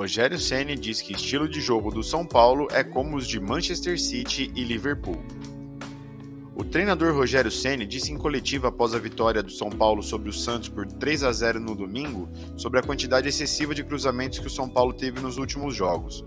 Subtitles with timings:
[0.00, 4.00] Rogério Ceni diz que estilo de jogo do São Paulo é como os de Manchester
[4.00, 5.22] City e Liverpool.
[6.56, 10.32] O treinador Rogério Ceni disse em coletiva após a vitória do São Paulo sobre o
[10.32, 14.50] Santos por 3 a 0 no domingo sobre a quantidade excessiva de cruzamentos que o
[14.50, 16.24] São Paulo teve nos últimos jogos.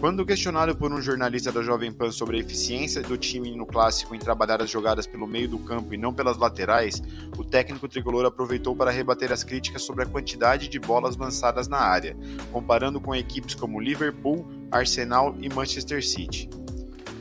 [0.00, 4.14] Quando questionado por um jornalista da Jovem Pan sobre a eficiência do time no clássico
[4.14, 7.02] em trabalhar as jogadas pelo meio do campo e não pelas laterais,
[7.36, 11.76] o técnico tricolor aproveitou para rebater as críticas sobre a quantidade de bolas lançadas na
[11.76, 12.16] área,
[12.50, 16.48] comparando com equipes como Liverpool, Arsenal e Manchester City.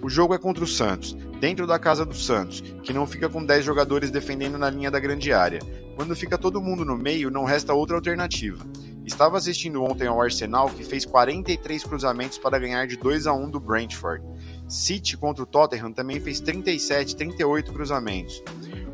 [0.00, 3.44] O jogo é contra o Santos, dentro da casa do Santos, que não fica com
[3.44, 5.58] 10 jogadores defendendo na linha da grande área.
[5.96, 8.64] Quando fica todo mundo no meio, não resta outra alternativa.
[9.10, 13.50] Estava assistindo ontem ao Arsenal, que fez 43 cruzamentos para ganhar de 2 a 1
[13.50, 14.24] do Brentford.
[14.68, 18.40] City contra o Tottenham também fez 37, 38 cruzamentos.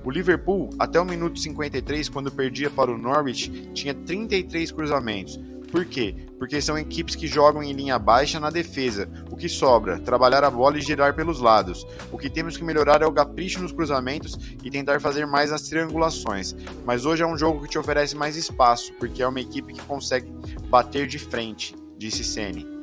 [0.02, 5.38] O Liverpool, até o minuto 53, quando perdia para o Norwich, tinha 33 cruzamentos.
[5.70, 6.14] Por quê?
[6.38, 9.08] Porque são equipes que jogam em linha baixa na defesa.
[9.30, 9.98] O que sobra?
[9.98, 11.86] Trabalhar a bola e girar pelos lados.
[12.12, 15.62] O que temos que melhorar é o capricho nos cruzamentos e tentar fazer mais as
[15.62, 16.54] triangulações.
[16.84, 19.82] Mas hoje é um jogo que te oferece mais espaço, porque é uma equipe que
[19.82, 20.32] consegue
[20.68, 22.75] bater de frente, disse Ceni.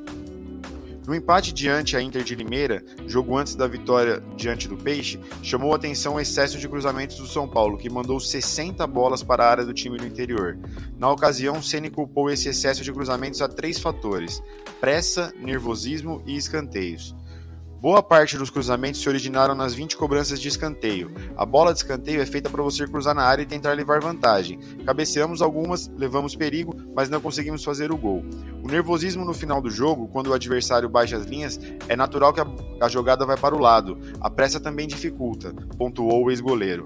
[1.05, 5.73] No empate diante a Inter de Limeira, jogo antes da vitória diante do Peixe, chamou
[5.73, 9.65] atenção o excesso de cruzamentos do São Paulo, que mandou 60 bolas para a área
[9.65, 10.57] do time do interior.
[10.97, 14.41] Na ocasião, Ceni culpou esse excesso de cruzamentos a três fatores:
[14.79, 17.13] pressa, nervosismo e escanteios.
[17.83, 21.11] Boa parte dos cruzamentos se originaram nas 20 cobranças de escanteio.
[21.35, 24.57] A bola de escanteio é feita para você cruzar na área e tentar levar vantagem.
[24.85, 28.23] Cabeceamos algumas, levamos perigo, mas não conseguimos fazer o gol.
[28.63, 31.59] O nervosismo no final do jogo, quando o adversário baixa as linhas,
[31.89, 32.47] é natural que a,
[32.79, 33.99] a jogada vai para o lado.
[34.21, 36.85] A pressa também dificulta, pontuou o ex-goleiro.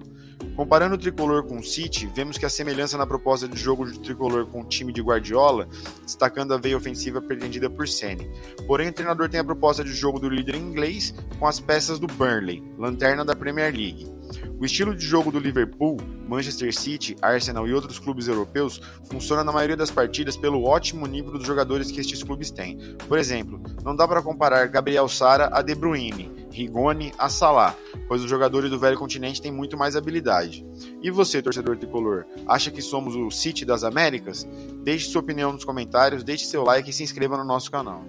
[0.55, 3.99] Comparando o tricolor com o City, vemos que a semelhança na proposta de jogo do
[3.99, 5.67] tricolor com o time de Guardiola,
[6.03, 8.23] destacando a veia ofensiva pretendida por Senna.
[8.65, 12.07] Porém, o treinador tem a proposta de jogo do líder inglês com as peças do
[12.07, 14.17] Burnley, lanterna da Premier League.
[14.59, 15.97] O estilo de jogo do Liverpool,
[16.27, 21.31] Manchester City, Arsenal e outros clubes europeus funciona na maioria das partidas pelo ótimo nível
[21.31, 22.77] dos jogadores que estes clubes têm.
[23.07, 27.75] Por exemplo, não dá para comparar Gabriel Sara a De Bruyne, Rigoni a Salah,
[28.07, 30.65] pois os jogadores do velho continente têm muito mais habilidade.
[31.01, 34.47] E você, torcedor tricolor, acha que somos o City das Américas?
[34.83, 38.03] Deixe sua opinião nos comentários, deixe seu like e se inscreva no nosso canal.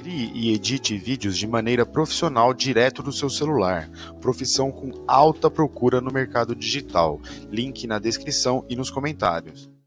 [0.00, 3.90] Crie e edite vídeos de maneira profissional direto do seu celular.
[4.20, 7.20] Profissão com alta procura no mercado digital.
[7.50, 9.68] Link na descrição e nos comentários.